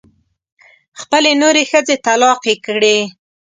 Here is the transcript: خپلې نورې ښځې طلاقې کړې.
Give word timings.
خپلې 1.01 1.31
نورې 1.41 1.63
ښځې 1.71 1.95
طلاقې 2.05 2.55
کړې. 2.65 2.97